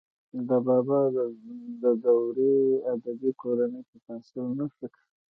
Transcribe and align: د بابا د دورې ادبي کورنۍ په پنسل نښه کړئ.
د 0.47 0.49
بابا 0.65 1.01
د 1.81 1.83
دورې 2.03 2.55
ادبي 2.93 3.31
کورنۍ 3.41 3.81
په 3.89 3.95
پنسل 4.05 4.45
نښه 4.57 4.87
کړئ. 4.93 5.05